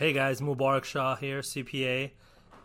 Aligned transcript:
Hey 0.00 0.14
guys, 0.14 0.40
Mubarak 0.40 0.84
Shah 0.84 1.16
here, 1.16 1.40
CPA, 1.40 2.12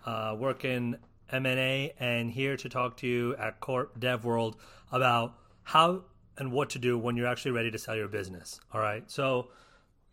uh, 0.06 0.38
working 0.40 0.96
M&A, 1.30 1.94
and 2.00 2.32
here 2.32 2.56
to 2.56 2.70
talk 2.70 2.96
to 3.00 3.08
you 3.08 3.36
at 3.36 3.60
Corp 3.60 4.00
Dev 4.00 4.24
World 4.24 4.56
about 4.90 5.36
how 5.64 6.04
and 6.38 6.54
what 6.54 6.70
to 6.70 6.80
do 6.80 6.98
when 6.98 7.18
you're 7.18 7.28
actually 7.28 7.52
ready 7.52 7.70
to 7.72 7.78
sell 7.78 7.94
your 7.94 8.08
business. 8.08 8.62
All 8.74 8.80
right, 8.80 9.12
so 9.12 9.50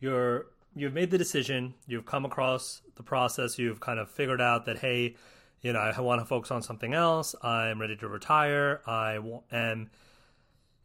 you're 0.01 0.47
you've 0.75 0.95
made 0.95 1.13
the 1.13 1.17
decision, 1.17 1.75
you've 1.87 2.07
come 2.07 2.25
across 2.25 2.83
the 2.97 3.05
process, 3.05 3.57
you've 3.57 3.79
kind 3.79 4.01
of 4.01 4.11
figured 4.11 4.41
out 4.41 4.67
that 4.67 4.81
hey, 4.81 5.15
you 5.61 5.73
know, 5.73 5.79
I 5.79 6.01
want 6.01 6.21
to 6.21 6.25
focus 6.25 6.51
on 6.51 6.61
something 6.61 6.93
else. 6.93 7.37
I'm 7.41 7.81
ready 7.81 7.95
to 7.99 8.09
retire. 8.09 8.81
I 8.85 9.21
am 9.53 9.91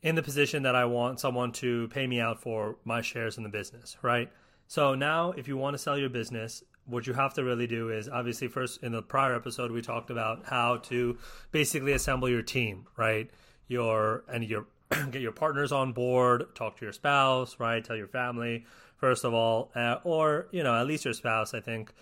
in 0.04 0.14
the 0.14 0.22
position 0.22 0.62
that 0.62 0.76
I 0.76 0.86
want 0.86 1.20
someone 1.20 1.52
to 1.54 1.88
pay 1.88 2.06
me 2.06 2.20
out 2.20 2.40
for 2.40 2.78
my 2.86 3.02
shares 3.02 3.38
in 3.38 3.44
the 3.44 3.50
business, 3.50 3.98
right? 4.04 4.32
So 4.68 4.96
now, 4.96 5.32
if 5.32 5.48
you 5.48 5.58
want 5.58 5.74
to 5.76 5.78
sell 5.78 5.98
your 5.98 6.10
business, 6.10 6.64
what 6.86 7.08
you 7.08 7.14
have 7.14 7.34
to 7.36 7.44
really 7.44 7.68
do 7.68 7.90
is 7.90 8.08
obviously 8.08 8.48
first 8.48 8.84
in 8.84 8.92
the 8.92 9.02
prior 9.02 9.36
episode 9.36 9.72
we 9.72 9.82
talked 9.82 10.10
about 10.10 10.46
how 10.46 10.78
to 10.78 11.18
basically 11.52 11.94
assemble 11.94 12.30
your 12.30 12.42
team, 12.42 12.88
right? 12.98 13.30
Your 13.68 14.24
and 14.28 14.44
your 14.44 14.68
get 15.12 15.22
your 15.22 15.34
partners 15.34 15.72
on 15.72 15.92
board, 15.92 16.56
talk 16.56 16.78
to 16.78 16.86
your 16.86 16.94
spouse, 16.94 17.58
right? 17.60 17.84
Tell 17.84 17.96
your 17.96 18.08
family 18.08 18.66
first 18.98 19.24
of 19.24 19.34
all, 19.34 19.72
uh, 19.76 19.98
or 20.04 20.48
you 20.52 20.64
know 20.64 20.76
at 20.76 20.86
least 20.88 21.06
your 21.06 21.14
spouse. 21.14 21.54
I 21.54 21.60
think 21.62 21.94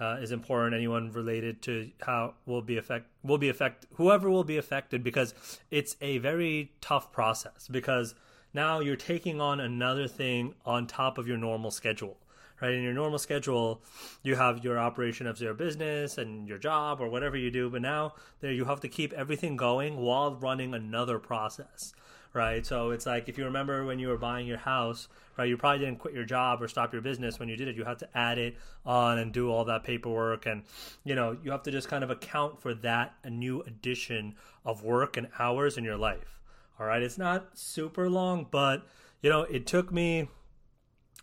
uh, 0.00 0.18
is 0.20 0.32
important. 0.32 0.74
Anyone 0.74 1.10
related 1.12 1.62
to 1.62 1.90
how 2.02 2.34
will 2.46 2.62
be 2.62 2.76
affect 2.76 3.06
will 3.22 3.38
be 3.38 3.48
affect 3.48 3.86
whoever 3.94 4.30
will 4.30 4.44
be 4.44 4.56
affected 4.56 5.02
because 5.02 5.34
it's 5.70 5.96
a 6.00 6.18
very 6.18 6.72
tough 6.80 7.12
process 7.12 7.68
because 7.70 8.14
now 8.54 8.80
you're 8.80 8.96
taking 8.96 9.40
on 9.40 9.60
another 9.60 10.08
thing 10.08 10.54
on 10.64 10.86
top 10.86 11.18
of 11.18 11.26
your 11.26 11.38
normal 11.38 11.70
schedule. 11.70 12.16
Right 12.60 12.74
in 12.74 12.82
your 12.84 12.92
normal 12.92 13.18
schedule, 13.18 13.82
you 14.22 14.36
have 14.36 14.62
your 14.62 14.78
operation 14.78 15.26
of 15.26 15.40
your 15.40 15.52
business 15.52 16.16
and 16.16 16.46
your 16.46 16.58
job 16.58 17.00
or 17.00 17.08
whatever 17.08 17.36
you 17.36 17.50
do, 17.50 17.68
but 17.68 17.82
now 17.82 18.14
there 18.40 18.52
you 18.52 18.66
have 18.66 18.78
to 18.80 18.88
keep 18.88 19.12
everything 19.14 19.56
going 19.56 19.96
while 19.96 20.36
running 20.36 20.72
another 20.72 21.18
process 21.18 21.92
right? 22.34 22.64
So 22.64 22.90
it's 22.90 23.06
like 23.06 23.28
if 23.28 23.36
you 23.36 23.44
remember 23.44 23.84
when 23.84 23.98
you 23.98 24.08
were 24.08 24.16
buying 24.16 24.46
your 24.46 24.58
house, 24.58 25.08
right? 25.36 25.48
You 25.48 25.56
probably 25.56 25.84
didn't 25.84 25.98
quit 25.98 26.14
your 26.14 26.24
job 26.24 26.62
or 26.62 26.68
stop 26.68 26.92
your 26.92 27.02
business 27.02 27.38
when 27.38 27.48
you 27.48 27.56
did 27.56 27.68
it. 27.68 27.76
You 27.76 27.84
had 27.84 27.98
to 28.00 28.08
add 28.16 28.38
it 28.38 28.56
on 28.84 29.18
and 29.18 29.32
do 29.32 29.50
all 29.50 29.64
that 29.66 29.84
paperwork, 29.84 30.46
and 30.46 30.62
you 31.04 31.14
know 31.14 31.36
you 31.42 31.50
have 31.50 31.62
to 31.64 31.70
just 31.70 31.88
kind 31.88 32.04
of 32.04 32.10
account 32.10 32.60
for 32.60 32.74
that 32.74 33.14
a 33.24 33.30
new 33.30 33.62
addition 33.62 34.34
of 34.64 34.82
work 34.82 35.16
and 35.16 35.28
hours 35.38 35.76
in 35.76 35.84
your 35.84 35.96
life. 35.96 36.41
All 36.82 36.88
right, 36.88 37.00
it's 37.00 37.16
not 37.16 37.56
super 37.56 38.10
long, 38.10 38.48
but 38.50 38.84
you 39.20 39.30
know 39.30 39.42
it 39.42 39.68
took 39.68 39.92
me. 39.92 40.28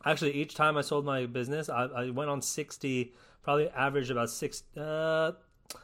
Actually, 0.06 0.32
each 0.32 0.56
time 0.56 0.78
I 0.78 0.82
sold 0.82 1.04
my 1.04 1.26
business, 1.26 1.68
I, 1.68 1.84
I 1.84 2.10
went 2.12 2.30
on 2.30 2.42
sixty, 2.42 3.12
probably 3.44 3.68
average 3.72 4.10
about 4.10 4.30
six, 4.30 4.64
uh, 4.78 5.34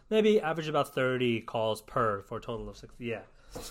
maybe 0.09 0.39
average 0.39 0.69
about 0.69 0.95
thirty 0.95 1.41
calls 1.41 1.81
per 1.81 2.21
for 2.21 2.37
a 2.37 2.41
total 2.41 2.69
of 2.69 2.77
sixty. 2.77 3.03
Yeah, 3.03 3.23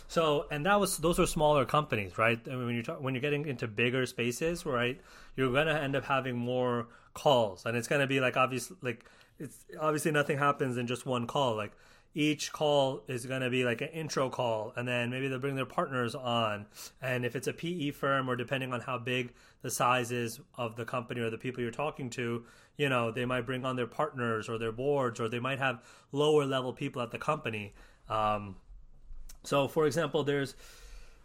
so, 0.07 0.47
and 0.51 0.67
that 0.67 0.79
was 0.79 0.99
those 0.99 1.19
were 1.19 1.27
smaller 1.27 1.65
companies, 1.65 2.19
right? 2.19 2.39
I 2.47 2.51
mean, 2.51 2.67
when 2.67 2.75
you're 2.75 3.01
when 3.01 3.15
you're 3.15 3.23
getting 3.23 3.47
into 3.47 3.67
bigger 3.67 4.05
spaces, 4.05 4.67
right, 4.67 5.01
you're 5.37 5.55
gonna 5.55 5.73
end 5.73 5.97
up 5.97 6.05
having 6.05 6.37
more 6.37 6.89
calls, 7.15 7.65
and 7.65 7.79
it's 7.79 7.89
gonna 7.89 8.07
be 8.07 8.21
like 8.21 8.37
obviously 8.37 8.77
like 8.83 9.07
it's 9.39 9.65
obviously 9.81 10.11
nothing 10.11 10.37
happens 10.37 10.77
in 10.77 10.87
just 10.87 11.07
one 11.07 11.27
call. 11.27 11.57
Like 11.57 11.73
each 12.15 12.53
call 12.53 13.03
is 13.09 13.27
going 13.27 13.41
to 13.41 13.51
be 13.51 13.65
like 13.65 13.81
an 13.81 13.89
intro 13.89 14.31
call 14.31 14.73
and 14.77 14.87
then 14.87 15.11
maybe 15.11 15.27
they'll 15.27 15.39
bring 15.39 15.57
their 15.57 15.67
partners 15.67 16.15
on 16.15 16.65
and 17.03 17.25
if 17.25 17.35
it's 17.35 17.49
a 17.49 17.53
pe 17.53 17.91
firm 17.91 18.31
or 18.31 18.37
depending 18.37 18.73
on 18.73 18.81
how 18.81 18.97
big 18.97 19.33
the 19.63 19.71
size 19.71 20.13
is 20.13 20.39
of 20.57 20.77
the 20.77 20.85
company 20.85 21.21
or 21.21 21.29
the 21.29 21.39
people 21.39 21.61
you're 21.61 21.73
talking 21.73 22.09
to 22.09 22.45
you 22.77 22.89
know 22.89 23.11
they 23.11 23.25
might 23.25 23.45
bring 23.45 23.65
on 23.65 23.75
their 23.75 23.87
partners 23.87 24.49
or 24.49 24.59
their 24.59 24.71
boards 24.71 25.19
or 25.19 25.29
they 25.29 25.41
might 25.41 25.59
have 25.59 25.83
lower 26.13 26.45
level 26.45 26.73
people 26.73 27.03
at 27.03 27.11
the 27.11 27.19
company 27.19 27.75
um, 28.09 28.57
so, 29.45 29.69
for 29.69 29.87
example, 29.87 30.25
there's 30.25 30.55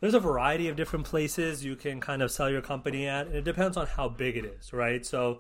there's 0.02 0.14
a 0.14 0.20
variety 0.20 0.70
of 0.70 0.76
different 0.76 1.06
places 1.06 1.66
you 1.66 1.76
can 1.76 2.00
kind 2.00 2.22
of 2.22 2.32
sell 2.32 2.50
your 2.50 2.62
company 2.62 3.08
at, 3.08 3.28
and 3.28 3.36
it 3.36 3.44
depends 3.44 3.76
on 3.76 3.88
how 3.88 4.08
big 4.08 4.38
it 4.38 4.46
is, 4.46 4.72
right? 4.72 5.06
So, 5.06 5.40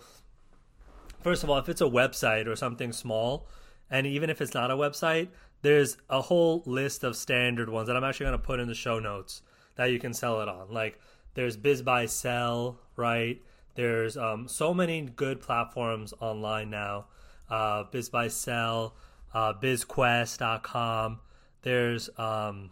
first 1.22 1.44
of 1.44 1.50
all, 1.50 1.58
if 1.58 1.70
it's 1.70 1.82
a 1.82 1.86
website 1.86 2.48
or 2.48 2.56
something 2.56 2.92
small, 2.92 3.48
and 3.90 4.08
even 4.08 4.30
if 4.30 4.42
it's 4.42 4.54
not 4.54 4.72
a 4.72 4.76
website, 4.76 5.30
there's 5.62 5.98
a 6.10 6.22
whole 6.22 6.64
list 6.66 7.04
of 7.04 7.16
standard 7.16 7.70
ones 7.70 7.88
that 7.88 7.98
I'm 7.98 8.04
actually 8.04 8.28
going 8.28 8.40
to 8.40 8.46
put 8.46 8.60
in 8.60 8.68
the 8.68 8.76
show 8.76 9.00
notes 9.00 9.42
that 9.76 9.92
you 9.92 10.00
can 10.00 10.14
sell 10.14 10.42
it 10.42 10.48
on. 10.48 10.72
Like 10.72 11.00
there's 11.34 11.58
BizBuySell, 11.58 12.76
right? 12.96 13.42
There's 13.76 14.18
um, 14.18 14.48
so 14.48 14.74
many 14.74 15.02
good 15.02 15.42
platforms 15.42 16.14
online 16.20 16.70
now. 16.70 17.06
Uh, 17.50 17.86
BizBuySell, 17.86 18.92
uh, 19.34 19.54
BizQuest.com. 19.54 21.20
There's 21.62 22.10
um, 22.18 22.72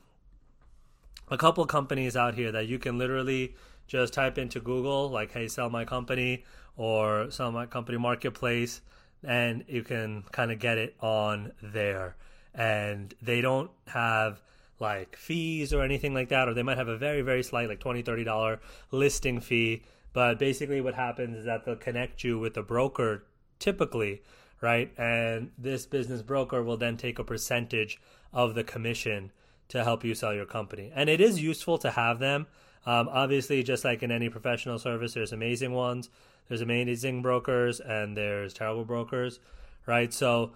a 1.29 1.37
couple 1.37 1.65
companies 1.65 2.15
out 2.15 2.35
here 2.35 2.51
that 2.51 2.67
you 2.67 2.79
can 2.79 2.97
literally 2.97 3.55
just 3.87 4.13
type 4.13 4.37
into 4.37 4.59
Google, 4.59 5.09
like, 5.09 5.31
hey, 5.31 5.47
sell 5.47 5.69
my 5.69 5.85
company 5.85 6.43
or 6.75 7.31
sell 7.31 7.51
my 7.51 7.65
company 7.65 7.97
marketplace, 7.97 8.81
and 9.23 9.63
you 9.67 9.83
can 9.83 10.23
kind 10.31 10.51
of 10.51 10.59
get 10.59 10.77
it 10.77 10.95
on 10.99 11.51
there. 11.61 12.15
And 12.57 13.13
they 13.21 13.39
don't 13.39 13.71
have 13.85 14.41
like 14.79 15.15
fees 15.15 15.73
or 15.73 15.83
anything 15.83 16.13
like 16.13 16.29
that, 16.29 16.49
or 16.49 16.53
they 16.53 16.63
might 16.63 16.77
have 16.77 16.87
a 16.87 16.97
very, 16.97 17.21
very 17.21 17.43
slight, 17.43 17.69
like 17.69 17.79
$20, 17.79 18.03
$30 18.03 18.59
listing 18.91 19.39
fee. 19.39 19.83
But 20.13 20.39
basically, 20.39 20.81
what 20.81 20.95
happens 20.95 21.37
is 21.37 21.45
that 21.45 21.65
they'll 21.65 21.75
connect 21.75 22.23
you 22.23 22.39
with 22.39 22.57
a 22.57 22.63
broker 22.63 23.23
typically, 23.59 24.21
right? 24.61 24.91
And 24.97 25.51
this 25.57 25.85
business 25.85 26.21
broker 26.21 26.63
will 26.63 26.77
then 26.77 26.97
take 26.97 27.19
a 27.19 27.23
percentage 27.23 27.99
of 28.33 28.55
the 28.55 28.63
commission 28.63 29.31
to 29.69 29.83
help 29.83 30.03
you 30.03 30.15
sell 30.15 30.33
your 30.33 30.45
company. 30.45 30.91
And 30.95 31.09
it 31.09 31.21
is 31.21 31.41
useful 31.41 31.77
to 31.79 31.91
have 31.91 32.19
them. 32.19 32.47
Um, 32.85 33.09
obviously, 33.11 33.63
just 33.63 33.83
like 33.83 34.01
in 34.01 34.11
any 34.11 34.29
professional 34.29 34.79
service, 34.79 35.13
there's 35.13 35.33
amazing 35.33 35.73
ones, 35.73 36.09
there's 36.47 36.61
amazing 36.61 37.21
brokers, 37.21 37.79
and 37.81 38.15
there's 38.15 38.53
terrible 38.53 38.85
brokers, 38.85 39.39
right? 39.85 40.13
So 40.13 40.53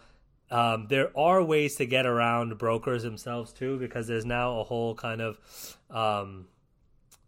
um, 0.52 0.88
there 0.90 1.18
are 1.18 1.42
ways 1.42 1.76
to 1.78 1.86
get 1.86 2.06
around 2.06 2.58
brokers 2.58 3.04
themselves 3.04 3.54
too, 3.54 3.80
because 3.80 4.08
there's 4.08 4.26
now 4.26 4.60
a 4.60 4.64
whole 4.64 4.94
kind 4.94 5.22
of, 5.22 5.40
um, 5.90 6.48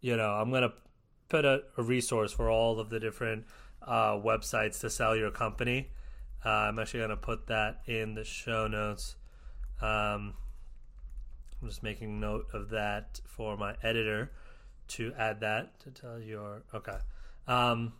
you 0.02 0.16
know, 0.16 0.30
I'm 0.30 0.50
gonna 0.50 0.74
put 1.30 1.46
a, 1.46 1.62
a, 1.78 1.82
resource 1.82 2.32
for 2.32 2.50
all 2.50 2.78
of 2.78 2.90
the 2.90 3.00
different 3.00 3.46
uh, 3.82 4.12
websites 4.12 4.80
to 4.80 4.90
sell 4.90 5.16
your 5.16 5.30
company. 5.30 5.90
Uh, 6.44 6.50
I'm 6.50 6.78
actually 6.78 7.00
gonna 7.00 7.16
put 7.16 7.46
that 7.46 7.80
in 7.86 8.14
the 8.14 8.24
show 8.24 8.66
notes. 8.66 9.16
Um, 9.80 10.34
I'm 11.62 11.68
just 11.68 11.82
making 11.82 12.20
note 12.20 12.48
of 12.52 12.68
that 12.70 13.20
for 13.26 13.56
my 13.56 13.74
editor 13.82 14.32
to 14.88 15.14
add 15.18 15.40
that 15.40 15.80
to 15.80 15.90
tell 15.90 16.20
your 16.20 16.62
okay. 16.74 16.98
Um, 17.48 17.94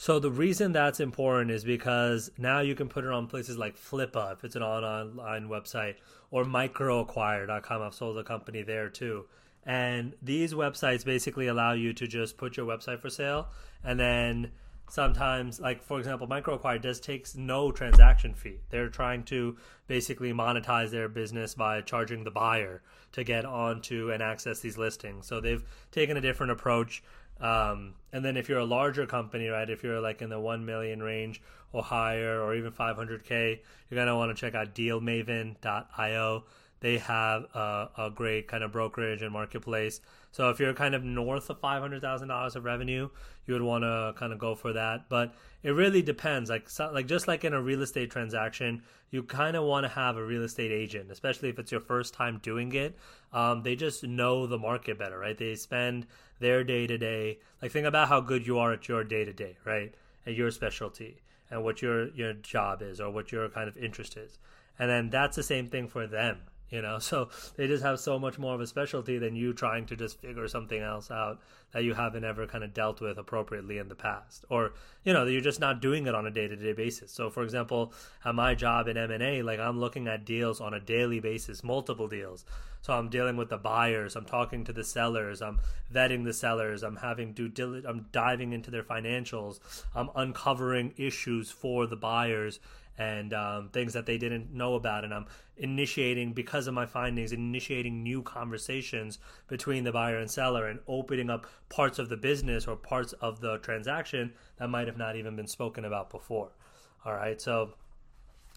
so 0.00 0.20
the 0.20 0.30
reason 0.30 0.70
that's 0.70 1.00
important 1.00 1.50
is 1.50 1.64
because 1.64 2.30
now 2.38 2.60
you 2.60 2.76
can 2.76 2.88
put 2.88 3.02
it 3.02 3.10
on 3.10 3.26
places 3.26 3.58
like 3.58 3.76
Flippa 3.76 4.32
if 4.32 4.44
it's 4.44 4.54
an 4.54 4.62
online 4.62 5.48
website 5.48 5.96
or 6.30 6.44
microacquire.com. 6.44 7.82
I've 7.82 7.94
sold 7.94 8.16
a 8.16 8.22
company 8.22 8.62
there 8.62 8.90
too. 8.90 9.24
And 9.64 10.14
these 10.22 10.54
websites 10.54 11.04
basically 11.04 11.48
allow 11.48 11.72
you 11.72 11.92
to 11.94 12.06
just 12.06 12.36
put 12.36 12.56
your 12.56 12.64
website 12.64 13.00
for 13.00 13.10
sale 13.10 13.48
and 13.82 13.98
then 13.98 14.52
sometimes 14.88 15.60
like 15.60 15.82
for 15.82 15.98
example 15.98 16.26
microacquire 16.26 16.80
does 16.80 16.98
takes 16.98 17.34
no 17.36 17.70
transaction 17.70 18.34
fee 18.34 18.58
they're 18.70 18.88
trying 18.88 19.22
to 19.22 19.54
basically 19.86 20.32
monetize 20.32 20.90
their 20.90 21.08
business 21.08 21.54
by 21.54 21.80
charging 21.82 22.24
the 22.24 22.30
buyer 22.30 22.82
to 23.12 23.22
get 23.22 23.44
onto 23.44 24.10
and 24.10 24.22
access 24.22 24.60
these 24.60 24.78
listings 24.78 25.26
so 25.26 25.40
they've 25.40 25.64
taken 25.92 26.16
a 26.16 26.20
different 26.20 26.52
approach 26.52 27.02
um, 27.40 27.94
and 28.12 28.24
then 28.24 28.36
if 28.36 28.48
you're 28.48 28.58
a 28.58 28.64
larger 28.64 29.06
company 29.06 29.48
right 29.48 29.70
if 29.70 29.82
you're 29.82 30.00
like 30.00 30.22
in 30.22 30.30
the 30.30 30.40
1 30.40 30.64
million 30.64 31.02
range 31.02 31.40
or 31.72 31.82
higher 31.82 32.40
or 32.40 32.54
even 32.54 32.72
500k 32.72 33.58
you're 33.90 33.96
going 33.96 34.08
to 34.08 34.16
want 34.16 34.34
to 34.34 34.40
check 34.40 34.54
out 34.54 34.74
dealmaven.io 34.74 36.44
they 36.80 36.98
have 36.98 37.44
a, 37.54 37.88
a, 37.98 38.10
great 38.10 38.46
kind 38.46 38.62
of 38.62 38.72
brokerage 38.72 39.22
and 39.22 39.32
marketplace. 39.32 40.00
So 40.30 40.50
if 40.50 40.60
you're 40.60 40.74
kind 40.74 40.94
of 40.94 41.02
north 41.02 41.50
of 41.50 41.60
five 41.60 41.80
hundred 41.82 42.02
thousand 42.02 42.28
dollars 42.28 42.54
of 42.54 42.64
revenue, 42.64 43.08
you 43.46 43.54
would 43.54 43.62
want 43.62 43.82
to 43.82 44.14
kind 44.16 44.32
of 44.32 44.38
go 44.38 44.54
for 44.54 44.72
that. 44.72 45.08
But 45.08 45.34
it 45.62 45.70
really 45.70 46.02
depends. 46.02 46.50
Like 46.50 46.68
so, 46.68 46.90
like 46.92 47.06
just 47.06 47.26
like 47.26 47.44
in 47.44 47.52
a 47.52 47.60
real 47.60 47.82
estate 47.82 48.10
transaction, 48.10 48.82
you 49.10 49.22
kind 49.22 49.56
of 49.56 49.64
want 49.64 49.84
to 49.84 49.88
have 49.88 50.16
a 50.16 50.24
real 50.24 50.44
estate 50.44 50.70
agent, 50.70 51.10
especially 51.10 51.48
if 51.48 51.58
it's 51.58 51.72
your 51.72 51.80
first 51.80 52.14
time 52.14 52.38
doing 52.42 52.72
it. 52.72 52.96
Um, 53.32 53.62
they 53.62 53.74
just 53.74 54.04
know 54.04 54.46
the 54.46 54.58
market 54.58 54.98
better, 54.98 55.18
right? 55.18 55.36
They 55.36 55.56
spend 55.56 56.06
their 56.38 56.62
day 56.62 56.86
to 56.86 56.96
day. 56.96 57.38
Like 57.60 57.72
think 57.72 57.86
about 57.86 58.08
how 58.08 58.20
good 58.20 58.46
you 58.46 58.58
are 58.58 58.72
at 58.72 58.86
your 58.88 59.02
day 59.02 59.24
to 59.24 59.32
day, 59.32 59.56
right? 59.64 59.92
At 60.26 60.34
your 60.34 60.50
specialty 60.52 61.22
and 61.50 61.64
what 61.64 61.82
your 61.82 62.10
your 62.10 62.34
job 62.34 62.82
is 62.82 63.00
or 63.00 63.10
what 63.10 63.32
your 63.32 63.48
kind 63.48 63.68
of 63.68 63.76
interest 63.76 64.16
is, 64.16 64.38
and 64.78 64.88
then 64.88 65.10
that's 65.10 65.34
the 65.34 65.42
same 65.42 65.68
thing 65.68 65.88
for 65.88 66.06
them 66.06 66.38
you 66.70 66.82
know? 66.82 66.98
So 67.08 67.30
they 67.56 67.66
just 67.66 67.82
have 67.82 68.00
so 68.00 68.18
much 68.18 68.38
more 68.38 68.54
of 68.54 68.60
a 68.60 68.66
specialty 68.66 69.18
than 69.18 69.34
you 69.34 69.54
trying 69.54 69.86
to 69.86 69.96
just 69.96 70.20
figure 70.20 70.46
something 70.46 70.80
else 70.80 71.10
out 71.10 71.40
that 71.72 71.84
you 71.84 71.94
haven't 71.94 72.24
ever 72.24 72.46
kind 72.46 72.64
of 72.64 72.74
dealt 72.74 73.00
with 73.00 73.18
appropriately 73.18 73.78
in 73.78 73.88
the 73.88 73.94
past 73.94 74.44
or 74.48 74.72
you 75.04 75.12
know 75.12 75.26
you're 75.26 75.40
just 75.40 75.60
not 75.60 75.80
doing 75.80 76.06
it 76.06 76.14
on 76.14 76.26
a 76.26 76.30
day-to-day 76.30 76.72
basis. 76.72 77.10
So 77.10 77.30
for 77.30 77.42
example 77.42 77.92
at 78.24 78.34
my 78.34 78.54
job 78.54 78.88
in 78.88 78.96
m&a 78.96 79.42
like 79.42 79.60
i'm 79.60 79.80
looking 79.80 80.06
at 80.08 80.24
deals 80.24 80.60
on 80.60 80.74
a 80.74 80.80
daily 80.80 81.20
basis 81.20 81.64
multiple 81.64 82.08
deals. 82.08 82.44
So 82.80 82.92
i'm 82.94 83.08
dealing 83.08 83.36
with 83.36 83.50
the 83.50 83.58
buyers 83.58 84.16
i'm 84.16 84.24
talking 84.24 84.64
to 84.64 84.72
the 84.72 84.84
sellers 84.84 85.42
i'm 85.42 85.60
vetting 85.92 86.24
the 86.24 86.32
sellers 86.32 86.82
i'm 86.82 86.96
having 86.96 87.32
due 87.32 87.48
diligence 87.48 87.86
i'm 87.88 88.06
diving 88.12 88.52
into 88.52 88.70
their 88.70 88.84
financials 88.84 89.60
i'm 89.94 90.10
uncovering 90.14 90.94
issues 90.96 91.50
for 91.50 91.86
the 91.86 91.96
buyers 91.96 92.60
and 92.98 93.32
um, 93.32 93.68
things 93.72 93.92
that 93.92 94.06
they 94.06 94.18
didn't 94.18 94.52
know 94.52 94.74
about. 94.74 95.04
And 95.04 95.14
I'm 95.14 95.26
initiating, 95.56 96.32
because 96.32 96.66
of 96.66 96.74
my 96.74 96.84
findings, 96.84 97.32
initiating 97.32 98.02
new 98.02 98.22
conversations 98.22 99.18
between 99.46 99.84
the 99.84 99.92
buyer 99.92 100.18
and 100.18 100.30
seller 100.30 100.66
and 100.66 100.80
opening 100.88 101.30
up 101.30 101.46
parts 101.68 101.98
of 101.98 102.08
the 102.08 102.16
business 102.16 102.66
or 102.66 102.76
parts 102.76 103.12
of 103.14 103.40
the 103.40 103.58
transaction 103.58 104.32
that 104.58 104.68
might 104.68 104.88
have 104.88 104.98
not 104.98 105.16
even 105.16 105.36
been 105.36 105.46
spoken 105.46 105.84
about 105.84 106.10
before. 106.10 106.50
All 107.04 107.14
right. 107.14 107.40
So 107.40 107.74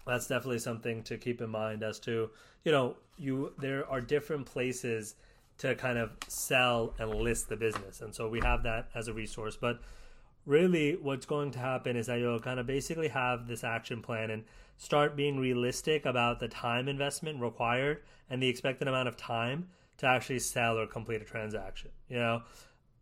that's 0.06 0.26
definitely 0.26 0.58
something 0.58 1.02
to 1.04 1.16
keep 1.16 1.40
in 1.40 1.50
mind 1.50 1.84
as 1.84 2.00
to, 2.00 2.30
you 2.64 2.72
know, 2.72 2.96
you 3.16 3.52
there 3.58 3.88
are 3.88 4.00
different 4.00 4.46
places 4.46 5.14
to 5.58 5.76
kind 5.76 5.98
of 5.98 6.10
sell 6.26 6.94
and 6.98 7.14
list 7.14 7.48
the 7.48 7.56
business. 7.56 8.00
And 8.00 8.12
so 8.12 8.28
we 8.28 8.40
have 8.40 8.64
that 8.64 8.88
as 8.96 9.06
a 9.06 9.12
resource. 9.12 9.56
But 9.56 9.80
really 10.46 10.96
what's 10.96 11.26
going 11.26 11.50
to 11.52 11.58
happen 11.58 11.96
is 11.96 12.06
that 12.06 12.18
you'll 12.18 12.40
kind 12.40 12.58
of 12.58 12.66
basically 12.66 13.08
have 13.08 13.46
this 13.46 13.62
action 13.62 14.02
plan 14.02 14.30
and 14.30 14.44
start 14.76 15.16
being 15.16 15.38
realistic 15.38 16.04
about 16.04 16.40
the 16.40 16.48
time 16.48 16.88
investment 16.88 17.40
required 17.40 18.02
and 18.28 18.42
the 18.42 18.48
expected 18.48 18.88
amount 18.88 19.08
of 19.08 19.16
time 19.16 19.68
to 19.98 20.06
actually 20.06 20.38
sell 20.38 20.78
or 20.78 20.86
complete 20.86 21.22
a 21.22 21.24
transaction 21.24 21.90
you 22.08 22.16
know? 22.16 22.42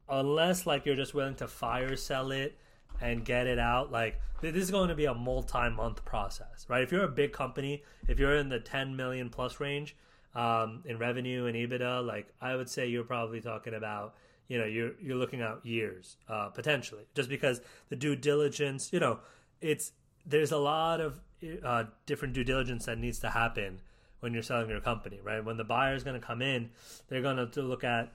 Unless 0.08 0.66
like 0.66 0.84
you're 0.84 0.96
just 0.96 1.14
willing 1.14 1.36
to 1.36 1.48
fire 1.48 1.96
sell 1.96 2.30
it 2.30 2.58
and 3.00 3.24
get 3.24 3.46
it 3.46 3.58
out 3.58 3.90
like 3.90 4.20
this 4.42 4.54
is 4.54 4.70
going 4.70 4.88
to 4.88 4.94
be 4.94 5.06
a 5.06 5.14
multi-month 5.14 6.04
process 6.04 6.66
right? 6.68 6.82
If 6.82 6.92
you're 6.92 7.04
a 7.04 7.08
big 7.08 7.32
company 7.32 7.82
if 8.08 8.18
you're 8.18 8.36
in 8.36 8.48
the 8.48 8.60
10 8.60 8.96
million 8.96 9.30
plus 9.30 9.60
range 9.60 9.96
um, 10.34 10.82
in 10.84 10.98
revenue 10.98 11.46
and 11.46 11.56
ebitda 11.56 12.06
like 12.06 12.28
i 12.40 12.54
would 12.54 12.68
say 12.68 12.86
you're 12.86 13.02
probably 13.02 13.40
talking 13.40 13.74
about 13.74 14.14
you 14.50 14.58
know 14.58 14.66
you're 14.66 14.90
you're 15.00 15.16
looking 15.16 15.40
out 15.40 15.64
years 15.64 16.16
uh, 16.28 16.48
potentially 16.48 17.04
just 17.14 17.30
because 17.30 17.62
the 17.88 17.96
due 17.96 18.16
diligence 18.16 18.92
you 18.92 19.00
know 19.00 19.20
it's 19.60 19.92
there's 20.26 20.52
a 20.52 20.58
lot 20.58 21.00
of 21.00 21.20
uh, 21.64 21.84
different 22.04 22.34
due 22.34 22.44
diligence 22.44 22.84
that 22.84 22.98
needs 22.98 23.20
to 23.20 23.30
happen 23.30 23.80
when 24.18 24.34
you're 24.34 24.42
selling 24.42 24.68
your 24.68 24.80
company 24.80 25.20
right 25.22 25.44
when 25.44 25.56
the 25.56 25.64
buyer 25.64 25.94
is 25.94 26.02
going 26.02 26.20
to 26.20 26.26
come 26.26 26.42
in 26.42 26.68
they're 27.08 27.22
going 27.22 27.36
to 27.36 27.62
look 27.62 27.84
at 27.84 28.12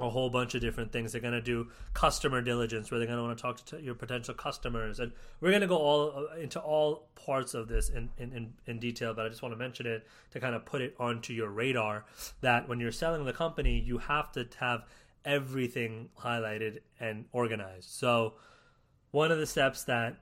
a 0.00 0.10
whole 0.10 0.28
bunch 0.28 0.54
of 0.54 0.60
different 0.60 0.92
things. 0.92 1.12
They're 1.12 1.20
going 1.20 1.34
to 1.34 1.40
do 1.40 1.68
customer 1.92 2.42
diligence, 2.42 2.90
where 2.90 2.98
they're 2.98 3.06
going 3.06 3.18
to 3.18 3.22
want 3.22 3.38
to 3.38 3.42
talk 3.42 3.64
to 3.66 3.80
your 3.80 3.94
potential 3.94 4.34
customers, 4.34 4.98
and 4.98 5.12
we're 5.40 5.50
going 5.50 5.60
to 5.60 5.68
go 5.68 5.76
all 5.76 6.26
uh, 6.32 6.36
into 6.36 6.58
all 6.58 7.08
parts 7.14 7.54
of 7.54 7.68
this 7.68 7.90
in, 7.90 8.10
in, 8.18 8.52
in, 8.66 8.78
detail. 8.80 9.14
But 9.14 9.26
I 9.26 9.28
just 9.28 9.42
want 9.42 9.52
to 9.52 9.56
mention 9.56 9.86
it 9.86 10.06
to 10.32 10.40
kind 10.40 10.54
of 10.54 10.64
put 10.64 10.80
it 10.80 10.96
onto 10.98 11.32
your 11.32 11.48
radar 11.48 12.04
that 12.40 12.68
when 12.68 12.80
you're 12.80 12.92
selling 12.92 13.24
the 13.24 13.32
company, 13.32 13.78
you 13.78 13.98
have 13.98 14.32
to 14.32 14.48
have 14.58 14.84
everything 15.24 16.08
highlighted 16.18 16.78
and 17.00 17.26
organized. 17.32 17.90
So, 17.90 18.34
one 19.10 19.30
of 19.30 19.38
the 19.38 19.46
steps 19.46 19.84
that 19.84 20.16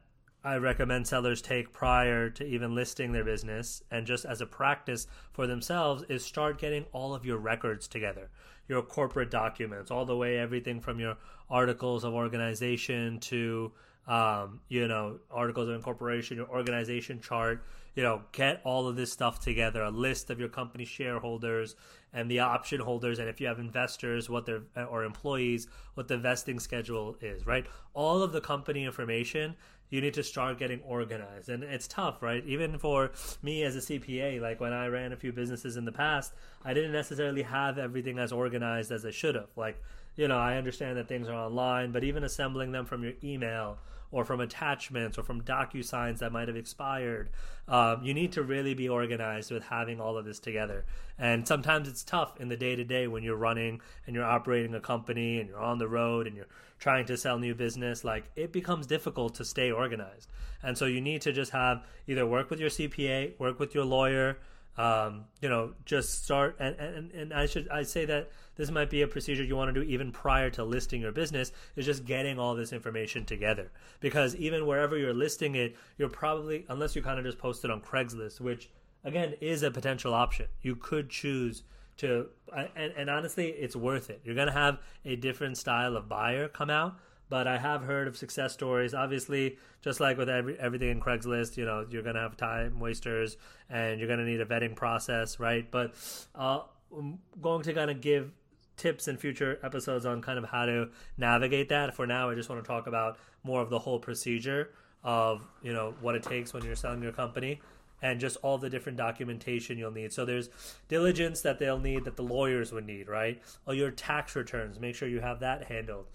I 0.44 0.56
recommend 0.56 1.06
sellers 1.06 1.40
take 1.40 1.72
prior 1.72 2.28
to 2.31 2.44
even 2.44 2.75
listing 2.75 3.12
their 3.12 3.25
business 3.25 3.82
and 3.90 4.06
just 4.06 4.25
as 4.25 4.40
a 4.40 4.46
practice 4.46 5.06
for 5.32 5.46
themselves 5.46 6.02
is 6.08 6.25
start 6.25 6.58
getting 6.58 6.84
all 6.93 7.14
of 7.14 7.25
your 7.25 7.38
records 7.38 7.87
together, 7.87 8.28
your 8.69 8.82
corporate 8.82 9.31
documents, 9.31 9.90
all 9.90 10.04
the 10.04 10.16
way 10.16 10.38
everything 10.38 10.81
from 10.81 10.99
your 10.99 11.16
articles 11.49 12.02
of 12.02 12.12
organization 12.12 13.20
to 13.20 13.72
um, 14.06 14.60
you 14.69 14.88
know, 14.88 15.19
articles 15.31 15.69
of 15.69 15.75
incorporation, 15.75 16.37
your 16.37 16.49
organization 16.49 17.20
chart, 17.20 17.64
you 17.94 18.02
know, 18.02 18.22
get 18.32 18.60
all 18.64 18.88
of 18.88 18.96
this 18.96 19.12
stuff 19.12 19.40
together, 19.40 19.82
a 19.82 19.90
list 19.90 20.31
of 20.31 20.40
your 20.40 20.49
company 20.49 20.84
shareholders 20.84 21.76
and 22.12 22.31
the 22.31 22.40
option 22.40 22.81
holders, 22.81 23.19
and 23.19 23.28
if 23.28 23.40
you 23.40 23.46
have 23.46 23.58
investors, 23.58 24.28
what 24.28 24.44
their 24.44 24.62
or 24.90 25.04
employees, 25.04 25.66
what 25.94 26.08
the 26.08 26.19
vesting 26.19 26.58
schedule 26.58 27.16
is, 27.20 27.46
right? 27.46 27.66
All 27.94 28.22
of 28.22 28.32
the 28.32 28.40
company 28.40 28.84
information 28.84 29.56
you 29.93 30.00
need 30.00 30.14
to 30.14 30.22
start 30.22 30.58
getting 30.58 30.81
organized. 30.81 31.50
And 31.50 31.62
it's 31.62 31.87
tough 31.87 32.22
right? 32.22 32.43
Even 32.46 32.78
for 32.78 33.12
me 33.43 33.62
as 33.62 33.76
a 33.76 33.81
cpa 33.81 34.40
like 34.40 34.58
when 34.58 34.72
i 34.72 34.87
ran 34.87 35.12
a 35.12 35.16
few 35.16 35.32
businesses 35.32 35.76
in 35.76 35.84
the 35.84 35.93
past 35.93 36.32
i 36.64 36.72
didn't 36.72 36.93
necessarily 36.93 37.43
have 37.43 37.76
everything 37.78 38.19
as 38.19 38.32
organized 38.32 38.90
as 38.90 39.04
i 39.04 39.10
should 39.10 39.34
have. 39.34 39.50
Like 39.54 39.82
you 40.17 40.29
know 40.29 40.38
i 40.38 40.56
understand 40.56 40.97
that 40.97 41.09
things 41.09 41.29
are 41.29 41.35
online 41.35 41.93
but 41.93 42.05
even 42.05 42.25
assembling 42.25 42.73
them 42.73 42.85
from 42.85 43.03
your 43.03 43.14
email 43.23 43.79
or 44.12 44.26
from 44.26 44.41
attachments 44.41 45.19
or 45.19 45.23
from 45.23 45.41
docu-signs 45.41 46.20
that 46.20 46.31
might 46.31 46.47
have 46.47 46.56
expired. 46.56 47.31
Um, 47.67 48.05
you 48.05 48.12
need 48.12 48.32
to 48.32 48.43
really 48.43 48.75
be 48.75 48.88
organized 48.88 49.50
with 49.50 49.64
having 49.64 50.00
all 50.00 50.19
of 50.19 50.26
this 50.26 50.38
together. 50.38 50.85
And 51.19 51.49
sometimes 51.49 51.88
it's 51.88 52.05
tough 52.05 52.38
in 52.38 52.49
the 52.49 52.56
day 52.56 52.76
to 52.76 52.85
day 52.85 53.06
when 53.06 53.23
you're 53.23 53.37
running 53.37 53.81
and 54.06 54.14
you're 54.14 54.25
operating 54.25 54.75
a 54.75 54.81
company 54.81 55.41
and 55.41 55.49
you're 55.49 55.59
on 55.59 55.79
the 55.79 55.88
road 55.88 56.26
and 56.26 56.37
you're 56.37 56.49
trying 56.79 57.06
to 57.06 57.17
sell 57.17 57.38
new 57.38 57.55
business. 57.55 58.05
Like 58.05 58.25
it 58.37 58.53
becomes 58.53 58.87
difficult 58.87 59.35
to 59.37 59.47
stay 59.47 59.73
organized. 59.73 60.29
And 60.62 60.76
so 60.76 60.85
you 60.85 61.00
need 61.00 61.23
to 61.23 61.32
just 61.32 61.53
have 61.53 61.82
either 62.06 62.26
work 62.26 62.50
with 62.50 62.61
your 62.61 62.70
CPA, 62.70 63.38
work 63.41 63.59
with 63.59 63.75
your 63.75 63.87
lawyer, 63.87 64.38
um, 64.76 65.25
you 65.41 65.49
know, 65.49 65.73
just 65.85 66.25
start 66.25 66.56
and, 66.59 66.76
and 66.76 67.11
and 67.12 67.32
I 67.32 67.47
should 67.47 67.69
I 67.69 67.82
say 67.82 68.06
that 68.06 68.31
this 68.56 68.70
might 68.70 68.90
be 68.90 69.02
a 69.02 69.06
procedure 69.06 69.43
you 69.43 69.56
want 69.56 69.75
to 69.75 69.84
do 69.84 69.88
even 69.88 70.12
prior 70.12 70.50
to 70.50 70.64
listing 70.64 71.00
your 71.00 71.12
business 71.12 71.52
is 71.76 71.87
just 71.87 72.04
getting 72.04 72.38
all 72.38 72.54
this 72.54 72.72
information 72.72 73.25
together 73.25 73.70
because 74.00 74.37
even 74.37 74.66
wherever 74.66 74.96
you're 74.96 75.14
listing 75.14 75.54
it, 75.54 75.76
you're 75.99 76.08
probably 76.08 76.64
unless 76.69 76.94
you 76.94 77.02
kind 77.02 77.19
of 77.19 77.25
just 77.25 77.38
post 77.38 77.64
it 77.64 77.70
on 77.70 77.81
Craigslist, 77.81 78.40
which 78.40 78.70
again 79.04 79.34
is 79.40 79.62
a 79.62 79.70
potential 79.70 80.14
option. 80.14 80.46
You 80.60 80.76
could 80.76 81.10
choose 81.10 81.62
to 81.99 82.28
and, 82.76 82.93
and 82.96 83.10
honestly, 83.10 83.49
it's 83.49 83.76
worth 83.76 84.10
it. 84.10 84.20
You're 84.25 84.34
gonna 84.34 84.52
have 84.52 84.78
a 85.04 85.16
different 85.16 85.56
style 85.58 85.96
of 85.96 86.08
buyer 86.08 86.49
come 86.49 86.70
out 86.70 86.99
but 87.32 87.46
I 87.46 87.56
have 87.56 87.84
heard 87.84 88.08
of 88.08 88.16
success 88.19 88.52
stories. 88.52 88.93
Obviously, 88.93 89.56
just 89.81 90.00
like 90.00 90.19
with 90.19 90.28
every, 90.28 90.58
everything 90.60 90.90
in 90.90 91.00
Craigslist, 91.00 91.56
you 91.56 91.64
know, 91.64 91.87
you're 91.88 92.02
going 92.02 92.14
to 92.14 92.20
have 92.20 92.37
time 92.37 92.78
wasters 92.78 93.38
and 93.70 93.99
you're 93.99 94.06
going 94.06 94.19
to 94.19 94.26
need 94.26 94.43
a 94.43 94.44
vetting 94.44 94.76
process, 94.76 95.40
right? 95.40 95.66
But 95.70 95.94
uh, 96.34 96.60
I'm 96.94 97.20
going 97.40 97.62
to 97.62 97.72
kind 97.72 97.90
of 97.90 98.02
give 98.02 98.32
tips 98.77 99.09
in 99.09 99.17
future 99.17 99.59
episodes 99.63 100.07
on 100.07 100.23
kind 100.23 100.39
of 100.39 100.47
how 100.47 100.67
to 100.67 100.89
navigate 101.17 101.69
that. 101.69 101.95
For 101.95 102.07
now, 102.07 102.31
I 102.31 102.35
just 102.35 102.49
want 102.49 102.63
to 102.63 102.67
talk 102.67 102.87
about 102.87 103.19
more 103.45 103.61
of 103.61 103.71
the 103.71 103.79
whole 103.79 103.99
procedure 103.99 104.71
of, 105.05 105.47
you 105.63 105.73
know, 105.73 105.95
what 106.01 106.15
it 106.15 106.23
takes 106.23 106.53
when 106.53 106.65
you're 106.65 106.77
selling 106.77 107.03
your 107.03 107.13
company 107.13 107.61
and 108.02 108.19
just 108.19 108.37
all 108.43 108.59
the 108.59 108.69
different 108.69 108.99
documentation 108.99 109.79
you'll 109.79 109.93
need. 109.93 110.12
So 110.12 110.25
there's 110.25 110.50
diligence 110.88 111.41
that 111.43 111.59
they'll 111.59 111.79
need 111.79 112.05
that 112.05 112.17
the 112.17 112.23
lawyers 112.23 112.73
would 112.73 112.87
need, 112.87 113.09
right? 113.09 113.41
All 113.67 113.75
your 113.75 113.91
tax 113.91 114.35
returns, 114.35 114.81
make 114.81 114.95
sure 114.95 115.09
you 115.09 115.21
have 115.21 115.41
that 115.41 115.64
handled. 115.64 116.07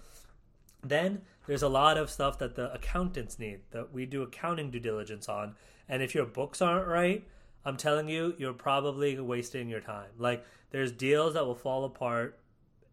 Then 0.84 1.22
there's 1.48 1.64
a 1.64 1.70
lot 1.70 1.98
of 1.98 2.10
stuff 2.10 2.38
that 2.40 2.56
the 2.56 2.74
accountants 2.74 3.40
need 3.40 3.62
that 3.72 3.94
we 3.94 4.06
do 4.06 4.22
accounting 4.22 4.70
due 4.70 4.80
diligence 4.80 5.30
on. 5.30 5.56
And 5.88 6.04
if 6.04 6.14
your 6.14 6.26
books 6.26 6.62
aren't 6.62 6.88
right, 6.88 7.26
I'm 7.66 7.78
telling 7.78 8.10
you, 8.10 8.36
you're 8.38 8.54
probably 8.54 9.20
wasting 9.20 9.70
your 9.70 9.80
time. 9.80 10.10
Like 10.18 10.46
there's 10.72 10.92
deals 10.92 11.34
that 11.34 11.46
will 11.46 11.56
fall 11.56 11.86
apart. 11.86 12.38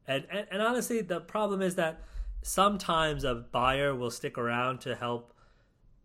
And, 0.06 0.26
and, 0.30 0.46
and 0.50 0.62
honestly, 0.62 1.00
the 1.00 1.20
problem 1.20 1.62
is 1.62 1.76
that 1.76 2.02
sometimes 2.42 3.25
a 3.25 3.34
buyer 3.34 3.94
will 3.94 4.11
stick 4.11 4.37
around 4.37 4.80
to 4.80 4.94
help 4.94 5.32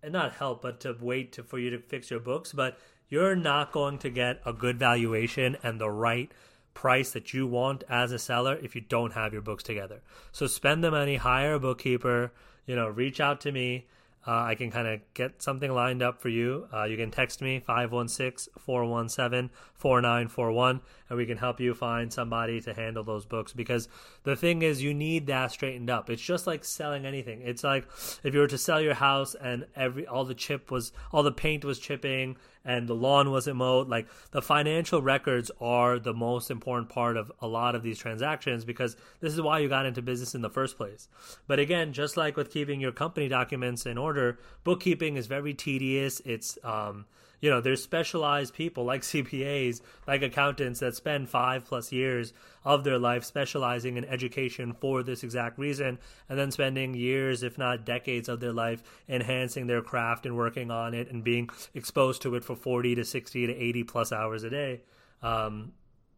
and 0.01 0.13
not 0.13 0.33
help, 0.35 0.61
but 0.61 0.79
to 0.81 0.95
wait 0.99 1.33
to, 1.33 1.43
for 1.43 1.59
you 1.59 1.69
to 1.71 1.79
fix 1.79 2.09
your 2.09 2.19
books. 2.19 2.53
But 2.53 2.79
you're 3.09 3.35
not 3.35 3.71
going 3.71 3.97
to 3.99 4.09
get 4.09 4.39
a 4.45 4.53
good 4.53 4.79
valuation 4.79 5.57
and 5.63 5.79
the 5.79 5.89
right 5.89 6.31
price 6.73 7.11
that 7.11 7.33
you 7.33 7.45
want 7.45 7.83
as 7.89 8.11
a 8.11 8.19
seller 8.19 8.57
if 8.61 8.75
you 8.75 8.81
don't 8.81 9.13
have 9.13 9.33
your 9.33 9.41
books 9.41 9.63
together. 9.63 10.01
So 10.31 10.47
spend 10.47 10.83
the 10.83 10.91
money, 10.91 11.17
hire 11.17 11.55
a 11.55 11.59
bookkeeper, 11.59 12.31
you 12.65 12.75
know, 12.75 12.87
reach 12.87 13.19
out 13.19 13.41
to 13.41 13.51
me. 13.51 13.87
Uh, 14.27 14.43
I 14.43 14.55
can 14.55 14.69
kind 14.69 14.87
of 14.87 14.99
get 15.13 15.41
something 15.41 15.71
lined 15.71 16.03
up 16.03 16.21
for 16.21 16.29
you. 16.29 16.67
Uh, 16.73 16.83
you 16.83 16.97
can 16.97 17.09
text 17.09 17.41
me 17.41 17.59
516 17.59 18.53
417 18.59 19.49
4941 19.73 20.81
and 21.09 21.17
we 21.17 21.25
can 21.25 21.37
help 21.37 21.59
you 21.59 21.73
find 21.73 22.11
somebody 22.11 22.59
to 22.61 22.73
handle 22.73 23.03
those 23.03 23.25
books 23.25 23.53
because 23.53 23.87
the 24.23 24.35
thing 24.35 24.61
is 24.61 24.83
you 24.83 24.93
need 24.93 25.27
that 25.27 25.51
straightened 25.51 25.89
up. 25.89 26.09
It's 26.09 26.21
just 26.21 26.47
like 26.47 26.65
selling 26.65 27.05
anything. 27.05 27.41
It's 27.43 27.63
like 27.63 27.85
if 28.23 28.33
you 28.33 28.41
were 28.41 28.47
to 28.47 28.57
sell 28.57 28.81
your 28.81 28.93
house 28.93 29.35
and 29.35 29.65
every 29.75 30.05
all 30.05 30.25
the 30.25 30.35
chip 30.35 30.69
was 30.69 30.91
all 31.13 31.23
the 31.23 31.31
paint 31.31 31.63
was 31.63 31.79
chipping 31.79 32.35
and 32.65 32.87
the 32.87 32.95
lawn 32.95 33.31
wasn't 33.31 33.57
mowed. 33.57 33.87
Like 33.87 34.07
the 34.31 34.41
financial 34.41 35.01
records 35.01 35.51
are 35.59 35.99
the 35.99 36.13
most 36.13 36.51
important 36.51 36.89
part 36.89 37.17
of 37.17 37.31
a 37.39 37.47
lot 37.47 37.75
of 37.75 37.83
these 37.83 37.97
transactions 37.97 38.65
because 38.65 38.95
this 39.19 39.33
is 39.33 39.41
why 39.41 39.59
you 39.59 39.69
got 39.69 39.85
into 39.85 40.01
business 40.01 40.35
in 40.35 40.41
the 40.41 40.49
first 40.49 40.77
place. 40.77 41.07
But 41.47 41.59
again, 41.59 41.93
just 41.93 42.17
like 42.17 42.35
with 42.35 42.51
keeping 42.51 42.79
your 42.79 42.91
company 42.91 43.27
documents 43.27 43.85
in 43.85 43.97
order. 43.97 44.39
Bookkeeping 44.63 45.15
is 45.15 45.27
very 45.27 45.53
tedious. 45.53 46.21
It's 46.25 46.57
um, 46.63 47.05
you 47.41 47.49
know, 47.49 47.61
there's 47.61 47.81
specialized 47.81 48.53
people 48.53 48.83
like 48.83 49.01
CPAs, 49.03 49.81
like 50.07 50.21
accountants 50.21 50.79
that 50.79 50.95
spend 50.95 51.29
five 51.29 51.65
plus 51.65 51.91
years 51.91 52.33
of 52.65 52.83
their 52.83 52.99
life 52.99 53.23
specializing 53.23 53.97
in 53.97 54.05
education 54.05 54.73
for 54.73 55.03
this 55.03 55.23
exact 55.23 55.57
reason, 55.57 55.97
and 56.27 56.37
then 56.37 56.51
spending 56.51 56.93
years, 56.93 57.43
if 57.43 57.57
not 57.57 57.85
decades, 57.85 58.29
of 58.29 58.39
their 58.39 58.53
life 58.53 58.83
enhancing 59.07 59.67
their 59.67 59.81
craft 59.81 60.25
and 60.25 60.35
working 60.35 60.71
on 60.71 60.93
it 60.93 61.09
and 61.09 61.23
being 61.23 61.49
exposed 61.73 62.21
to 62.21 62.35
it 62.35 62.43
for 62.43 62.55
40 62.55 62.95
to 62.95 63.05
60 63.05 63.47
to 63.47 63.55
80 63.55 63.83
plus 63.83 64.11
hours 64.11 64.43
a 64.43 64.49
day. 64.49 64.81
Um, 65.21 65.73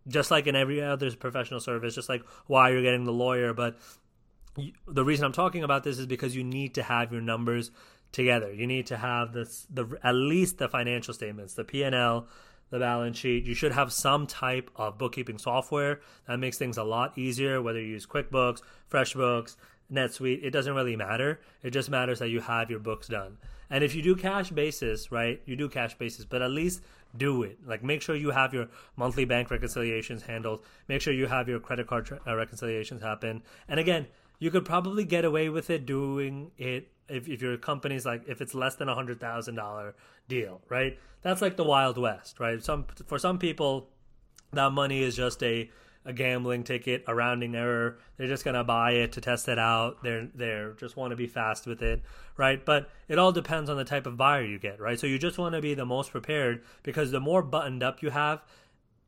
just 0.08 0.32
like 0.32 0.48
in 0.48 0.56
every 0.56 0.82
other 0.82 1.12
professional 1.16 1.60
service, 1.60 1.96
just 1.96 2.10
like 2.10 2.24
why 2.48 2.70
you're 2.70 2.82
getting 2.82 3.04
the 3.04 3.14
lawyer. 3.14 3.54
But 3.54 3.78
the 4.88 5.06
reason 5.06 5.26
I'm 5.26 5.32
talking 5.32 5.64
about 5.64 5.84
this 5.84 6.00
is 6.00 6.08
because 6.08 6.36
you 6.36 6.44
need 6.44 6.76
to 6.76 6.84
have 6.84 7.12
your 7.12 7.22
numbers 7.22 7.72
together. 8.12 8.54
You 8.54 8.68
need 8.68 8.88
to 8.88 8.98
have 8.98 9.34
this 9.34 9.68
the 9.70 9.98
at 10.04 10.16
least 10.16 10.58
the 10.58 10.68
financial 10.68 11.14
statements, 11.14 11.54
the 11.54 11.64
P&L, 11.64 12.28
the 12.70 12.80
balance 12.80 13.18
sheet. 13.18 13.46
You 13.46 13.54
should 13.54 13.72
have 13.72 13.92
some 13.92 14.28
type 14.28 14.70
of 14.76 14.98
bookkeeping 14.98 15.38
software 15.38 16.02
that 16.28 16.38
makes 16.38 16.58
things 16.58 16.78
a 16.78 16.84
lot 16.84 17.18
easier 17.18 17.62
whether 17.62 17.80
you 17.80 17.88
use 17.88 18.06
QuickBooks, 18.06 18.62
FreshBooks, 18.90 19.56
NetSuite, 19.92 20.44
it 20.44 20.52
doesn't 20.52 20.74
really 20.74 20.96
matter. 20.96 21.42
It 21.62 21.72
just 21.72 21.90
matters 21.90 22.20
that 22.20 22.30
you 22.30 22.40
have 22.40 22.70
your 22.70 22.80
books 22.80 23.08
done. 23.08 23.38
And 23.70 23.84
if 23.84 23.94
you 23.96 24.02
do 24.02 24.16
cash 24.16 24.50
basis, 24.50 25.12
right? 25.12 25.42
You 25.46 25.56
do 25.56 25.70
cash 25.70 25.98
basis, 25.98 26.26
but 26.26 26.42
at 26.42 26.52
least 26.52 26.82
do 27.16 27.44
it. 27.44 27.60
Like 27.66 27.84
make 27.84 28.02
sure 28.02 28.16
you 28.16 28.32
have 28.32 28.54
your 28.54 28.68
monthly 28.96 29.26
bank 29.26 29.52
reconciliations 29.52 30.24
handled. 30.24 30.62
Make 30.88 31.02
sure 31.02 31.14
you 31.14 31.28
have 31.28 31.48
your 31.48 31.60
credit 31.60 31.88
card 31.88 32.10
uh, 32.26 32.36
reconciliations 32.36 33.02
happen. 33.02 33.44
And 33.68 33.80
again, 33.80 34.08
you 34.40 34.50
could 34.50 34.66
probably 34.66 35.04
get 35.04 35.24
away 35.26 35.50
with 35.50 35.70
it 35.70 35.86
doing 35.86 36.52
it 36.58 36.90
if, 37.12 37.28
if 37.28 37.42
your 37.42 37.58
company's 37.58 38.06
like 38.06 38.24
if 38.28 38.42
it's 38.42 38.56
less 38.56 38.76
than 38.76 38.90
a 38.90 38.96
hundred 38.96 39.20
thousand 39.20 39.56
dollar 39.56 39.96
deal, 40.28 40.62
right? 40.70 40.98
That's 41.22 41.42
like 41.42 41.58
the 41.58 41.64
Wild 41.64 41.98
West, 41.98 42.40
right? 42.40 42.64
Some 42.64 42.86
for 43.06 43.20
some 43.20 43.38
people, 43.38 43.90
that 44.54 44.72
money 44.72 45.04
is 45.04 45.16
just 45.16 45.44
a 45.44 45.70
a 46.04 46.14
gambling 46.14 46.64
ticket, 46.64 47.04
a 47.08 47.14
rounding 47.14 47.56
error. 47.56 48.00
They're 48.18 48.28
just 48.28 48.44
gonna 48.44 48.64
buy 48.64 48.94
it 48.94 49.12
to 49.14 49.22
test 49.22 49.48
it 49.48 49.60
out. 49.60 50.02
They're 50.04 50.28
they're 50.34 50.74
just 50.74 50.98
want 50.98 51.12
to 51.12 51.16
be 51.16 51.28
fast 51.28 51.68
with 51.68 51.82
it, 51.82 52.02
right? 52.38 52.64
But 52.64 52.90
it 53.08 53.20
all 53.20 53.32
depends 53.32 53.70
on 53.70 53.78
the 53.78 53.84
type 53.84 54.08
of 54.08 54.18
buyer 54.18 54.44
you 54.44 54.58
get, 54.58 54.80
right? 54.80 55.00
So 55.00 55.06
you 55.08 55.20
just 55.20 55.38
want 55.38 55.54
to 55.56 55.62
be 55.62 55.74
the 55.74 55.86
most 55.86 56.12
prepared 56.12 56.64
because 56.84 57.12
the 57.12 57.20
more 57.20 57.44
buttoned 57.44 57.84
up 57.84 58.02
you 58.02 58.10
have 58.10 58.42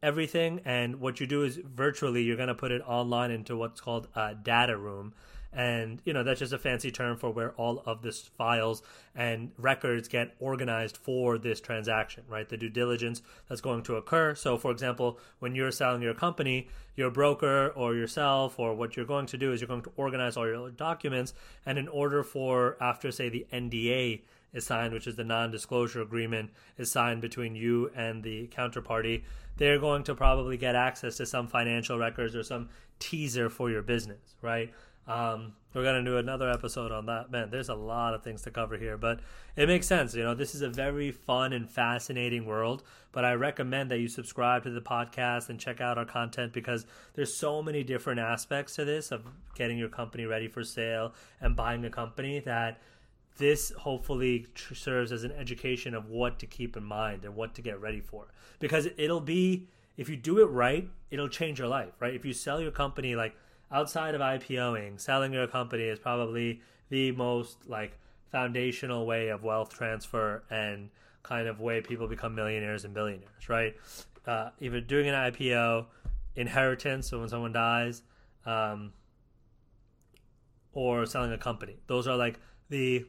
everything, 0.03 0.62
and 0.65 1.00
what 1.00 1.19
you 1.19 1.25
do 1.25 1.43
is 1.43 1.57
virtually 1.57 2.24
you're 2.24 2.38
gonna 2.38 2.53
put 2.53 2.72
it 2.72 2.81
online 2.86 3.31
into 3.31 3.57
what's 3.57 3.81
called 3.81 4.07
a 4.15 4.36
data 4.36 4.77
room 4.77 5.13
and 5.53 6.01
you 6.05 6.13
know 6.13 6.24
that's 6.24 6.39
just 6.39 6.53
a 6.53 6.57
fancy 6.57 6.91
term 6.91 7.17
for 7.17 7.29
where 7.29 7.51
all 7.51 7.83
of 7.86 8.01
this 8.01 8.22
files 8.38 8.81
and 9.15 9.51
records 9.57 10.07
get 10.07 10.36
organized 10.39 10.98
for 10.98 11.38
this 11.38 11.62
transaction 11.62 12.24
right? 12.27 12.50
The 12.50 12.57
due 12.57 12.69
diligence 12.69 13.22
that's 13.48 13.62
going 13.62 13.83
to 13.83 13.95
occur. 13.95 14.36
So 14.36 14.57
for 14.57 14.72
example 14.72 15.19
when 15.39 15.55
you're 15.55 15.72
selling 15.72 16.01
your 16.01 16.13
company 16.13 16.67
your 16.95 17.12
broker 17.12 17.69
or 17.69 17.95
yourself 17.95 18.60
or 18.60 18.75
what 18.75 18.95
you're 18.95 19.05
going 19.05 19.25
to 19.27 19.38
do 19.38 19.51
is 19.51 19.62
you're 19.62 19.67
going 19.67 19.81
to 19.81 19.91
organize 19.95 20.38
all 20.38 20.48
your 20.48 20.69
documents. 20.69 21.33
And 21.65 21.77
in 21.77 21.88
order 21.88 22.24
for 22.24 22.77
after 22.79 23.12
say 23.12 23.29
the 23.29 23.45
NDA 23.51 24.22
is 24.53 24.65
signed 24.65 24.93
which 24.93 25.07
is 25.07 25.15
the 25.15 25.24
non-disclosure 25.24 26.01
agreement 26.01 26.51
is 26.77 26.91
signed 26.91 27.22
between 27.22 27.55
you 27.55 27.91
and 27.95 28.24
the 28.24 28.48
counterparty 28.48 29.24
they're 29.57 29.79
going 29.79 30.03
to 30.03 30.15
probably 30.15 30.57
get 30.57 30.75
access 30.75 31.17
to 31.17 31.25
some 31.25 31.48
financial 31.48 31.98
records 31.98 32.36
or 32.36 32.43
some 32.43 32.69
teaser 33.00 33.50
for 33.50 33.69
your 33.69 33.81
business 33.81 34.36
right 34.41 34.72
um, 35.07 35.53
we're 35.74 35.83
gonna 35.83 36.03
do 36.03 36.17
another 36.17 36.50
episode 36.50 36.91
on 36.91 37.07
that. 37.07 37.31
Man, 37.31 37.50
there's 37.50 37.69
a 37.69 37.75
lot 37.75 38.13
of 38.13 38.24
things 38.24 38.43
to 38.43 38.51
cover 38.51 38.77
here, 38.77 38.98
but 38.98 39.19
it 39.55 39.67
makes 39.67 39.88
sense. 39.88 40.13
You 40.13 40.24
know, 40.24 40.36
this 40.36 40.53
is 40.53 40.62
a 40.62 40.69
very 40.69 41.12
fun 41.12 41.51
and 41.51 41.69
fascinating 41.69 42.45
world. 42.45 42.83
But 43.12 43.25
I 43.25 43.33
recommend 43.33 43.91
that 43.91 44.00
you 44.00 44.07
subscribe 44.07 44.63
to 44.63 44.69
the 44.69 44.81
podcast 44.81 45.50
and 45.50 45.60
check 45.60 45.81
out 45.81 45.98
our 45.98 46.05
content 46.05 46.53
because 46.53 46.86
there's 47.15 47.33
so 47.33 47.62
many 47.62 47.83
different 47.83 48.19
aspects 48.19 48.75
to 48.75 48.86
this 48.86 49.12
of 49.12 49.25
getting 49.55 49.77
your 49.77 49.89
company 49.89 50.25
ready 50.25 50.48
for 50.48 50.63
sale 50.63 51.13
and 51.41 51.55
buying 51.55 51.83
a 51.86 51.89
company 51.89 52.39
that 52.39 52.81
this 53.38 53.72
hopefully 53.72 54.48
tr- 54.53 54.75
serves 54.75 55.12
as 55.12 55.24
an 55.24 55.31
education 55.31 55.93
of 55.93 56.10
what 56.10 56.39
to 56.39 56.45
keep 56.45 56.77
in 56.77 56.83
mind 56.83 57.25
and 57.25 57.36
what 57.36 57.55
to 57.55 57.62
get 57.62 57.79
ready 57.81 58.00
for 58.00 58.27
because 58.60 58.88
it'll 58.98 59.19
be 59.19 59.67
if 59.98 60.07
you 60.07 60.15
do 60.15 60.39
it 60.39 60.45
right 60.45 60.88
it'll 61.10 61.27
change 61.27 61.57
your 61.57 61.67
life 61.67 61.93
right 62.00 62.13
if 62.13 62.24
you 62.24 62.31
sell 62.33 62.62
your 62.62 62.72
company 62.72 63.15
like 63.15 63.36
outside 63.74 64.15
of 64.15 64.22
IPOing, 64.22 65.00
selling 65.00 65.34
your 65.34 65.48
company 65.48 65.84
is 65.84 66.00
probably 66.00 66.62
the 66.89 67.12
most 67.13 67.68
like 67.68 67.98
foundational 68.32 69.06
way 69.06 69.30
of 69.30 69.44
wealth 69.44 69.74
transfer 69.74 70.44
and 70.50 70.89
kind 71.24 71.48
of 71.48 71.60
way 71.60 71.82
people 71.82 72.08
become 72.08 72.36
millionaires 72.36 72.86
and 72.86 72.94
billionaires, 72.94 73.50
right? 73.50 73.75
Uh, 74.25 74.50
either 74.60 74.80
doing 74.80 75.08
an 75.10 75.15
IPO, 75.15 75.86
inheritance, 76.36 77.10
so 77.10 77.20
when 77.20 77.30
someone 77.30 77.51
dies, 77.51 78.03
um, 78.46 78.94
or 80.74 81.06
selling 81.06 81.32
a 81.32 81.38
company. 81.38 81.77
Those 81.88 82.08
are 82.08 82.15
like 82.15 82.39
the 82.70 83.06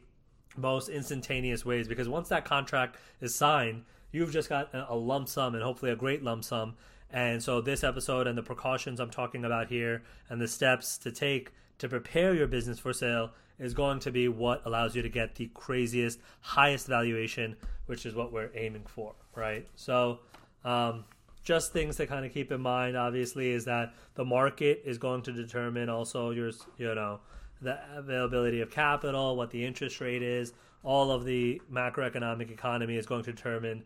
most 0.56 0.88
instantaneous 0.88 1.64
ways 1.64 1.88
because 1.88 2.08
once 2.08 2.28
that 2.28 2.44
contract 2.44 2.96
is 3.20 3.34
signed, 3.34 3.84
you've 4.12 4.32
just 4.32 4.48
got 4.48 4.70
a 4.72 4.94
lump 4.94 5.28
sum 5.28 5.54
and 5.54 5.62
hopefully 5.62 5.90
a 5.90 5.96
great 5.96 6.22
lump 6.22 6.44
sum 6.44 6.74
and 7.10 7.42
so, 7.42 7.60
this 7.60 7.84
episode 7.84 8.26
and 8.26 8.36
the 8.36 8.42
precautions 8.42 9.00
I'm 9.00 9.10
talking 9.10 9.44
about 9.44 9.68
here 9.68 10.02
and 10.28 10.40
the 10.40 10.48
steps 10.48 10.98
to 10.98 11.12
take 11.12 11.52
to 11.78 11.88
prepare 11.88 12.34
your 12.34 12.46
business 12.46 12.78
for 12.78 12.92
sale 12.92 13.30
is 13.58 13.74
going 13.74 14.00
to 14.00 14.10
be 14.10 14.28
what 14.28 14.62
allows 14.64 14.96
you 14.96 15.02
to 15.02 15.08
get 15.08 15.36
the 15.36 15.48
craziest, 15.54 16.18
highest 16.40 16.86
valuation, 16.86 17.56
which 17.86 18.04
is 18.04 18.14
what 18.14 18.32
we're 18.32 18.50
aiming 18.54 18.84
for, 18.86 19.14
right? 19.34 19.66
So, 19.76 20.20
um, 20.64 21.04
just 21.44 21.72
things 21.72 21.96
to 21.96 22.06
kind 22.06 22.24
of 22.24 22.32
keep 22.32 22.50
in 22.50 22.60
mind, 22.60 22.96
obviously, 22.96 23.50
is 23.50 23.64
that 23.66 23.94
the 24.14 24.24
market 24.24 24.82
is 24.84 24.98
going 24.98 25.22
to 25.22 25.32
determine 25.32 25.88
also 25.88 26.30
your, 26.30 26.50
you 26.78 26.94
know, 26.94 27.20
the 27.60 27.78
availability 27.96 28.60
of 28.60 28.70
capital, 28.70 29.36
what 29.36 29.50
the 29.50 29.64
interest 29.64 30.00
rate 30.00 30.22
is, 30.22 30.52
all 30.82 31.10
of 31.10 31.24
the 31.24 31.60
macroeconomic 31.72 32.50
economy 32.50 32.96
is 32.96 33.06
going 33.06 33.22
to 33.24 33.32
determine 33.32 33.84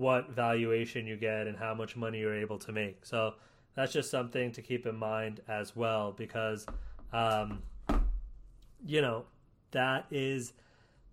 what 0.00 0.30
valuation 0.30 1.06
you 1.06 1.14
get 1.14 1.46
and 1.46 1.58
how 1.58 1.74
much 1.74 1.94
money 1.94 2.20
you're 2.20 2.34
able 2.34 2.58
to 2.58 2.72
make. 2.72 3.04
So 3.04 3.34
that's 3.74 3.92
just 3.92 4.10
something 4.10 4.50
to 4.52 4.62
keep 4.62 4.86
in 4.86 4.96
mind 4.96 5.42
as 5.46 5.76
well 5.76 6.12
because, 6.12 6.64
um, 7.12 7.62
you 8.84 9.02
know, 9.02 9.26
that 9.72 10.06
is, 10.10 10.54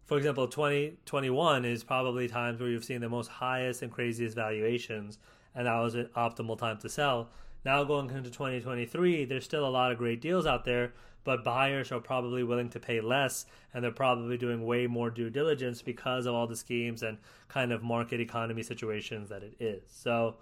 for 0.05 0.17
example, 0.17 0.47
2021 0.47 1.65
is 1.65 1.83
probably 1.83 2.29
times 2.29 2.61
where 2.61 2.69
you've 2.69 2.85
seen 2.85 3.01
the 3.01 3.09
most 3.09 3.27
highest 3.27 3.81
and 3.81 3.91
craziest 3.91 4.35
valuations, 4.35 5.19
and 5.53 5.67
that 5.67 5.77
was 5.79 5.95
an 5.95 6.09
optimal 6.15 6.57
time 6.57 6.77
to 6.77 6.87
sell. 6.89 7.29
Now 7.67 7.83
going 7.83 8.09
into 8.11 8.31
2023, 8.31 9.25
there's 9.25 9.43
still 9.43 9.67
a 9.67 9.69
lot 9.69 9.91
of 9.91 9.97
great 9.97 10.21
deals 10.21 10.45
out 10.45 10.63
there, 10.63 10.93
but 11.25 11.43
buyers 11.43 11.91
are 11.91 11.99
probably 11.99 12.41
willing 12.41 12.69
to 12.69 12.79
pay 12.79 13.01
less 13.01 13.45
and 13.73 13.83
they're 13.83 13.91
probably 13.91 14.37
doing 14.37 14.65
way 14.65 14.87
more 14.87 15.09
due 15.09 15.29
diligence 15.29 15.81
because 15.81 16.25
of 16.27 16.33
all 16.33 16.47
the 16.47 16.55
schemes 16.55 17.03
and 17.03 17.17
kind 17.49 17.73
of 17.73 17.83
market 17.83 18.21
economy 18.21 18.63
situations 18.63 19.27
that 19.27 19.43
it 19.43 19.57
is. 19.59 19.81
So 19.89 20.35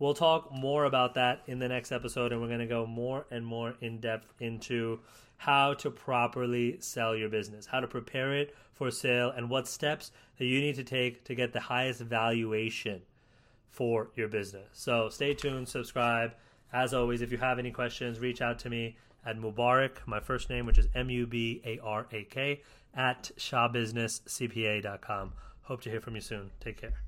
we'll 0.00 0.12
talk 0.12 0.50
more 0.50 0.84
about 0.84 1.14
that 1.14 1.44
in 1.46 1.60
the 1.60 1.68
next 1.68 1.92
episode 1.92 2.32
and 2.32 2.40
we're 2.40 2.48
going 2.48 2.58
to 2.58 2.66
go 2.66 2.84
more 2.84 3.26
and 3.30 3.46
more 3.46 3.76
in 3.80 4.00
depth 4.00 4.32
into 4.40 4.98
how 5.36 5.74
to 5.74 5.88
properly 5.88 6.78
sell 6.80 7.14
your 7.14 7.28
business, 7.28 7.64
how 7.64 7.78
to 7.78 7.86
prepare 7.86 8.34
it 8.34 8.56
for 8.72 8.90
sale 8.90 9.30
and 9.30 9.48
what 9.48 9.68
steps 9.68 10.10
that 10.36 10.46
you 10.46 10.60
need 10.60 10.74
to 10.74 10.82
take 10.82 11.22
to 11.26 11.36
get 11.36 11.52
the 11.52 11.60
highest 11.60 12.00
valuation 12.00 13.02
for 13.70 14.10
your 14.16 14.26
business. 14.26 14.66
So 14.72 15.10
stay 15.10 15.32
tuned, 15.34 15.68
subscribe. 15.68 16.32
As 16.72 16.94
always, 16.94 17.20
if 17.20 17.30
you 17.30 17.38
have 17.38 17.58
any 17.58 17.70
questions, 17.70 18.18
reach 18.18 18.40
out 18.40 18.58
to 18.60 18.70
me 18.70 18.96
at 19.24 19.38
Mubarak, 19.38 19.98
my 20.06 20.20
first 20.20 20.48
name, 20.50 20.66
which 20.66 20.78
is 20.78 20.88
M 20.94 21.10
U 21.10 21.26
B 21.26 21.60
A 21.64 21.78
R 21.80 22.06
A 22.12 22.24
K, 22.24 22.62
at 22.94 23.30
shawbusinesscpa.com. 23.36 25.32
Hope 25.62 25.80
to 25.82 25.90
hear 25.90 26.00
from 26.00 26.14
you 26.14 26.20
soon. 26.20 26.50
Take 26.60 26.80
care. 26.80 27.01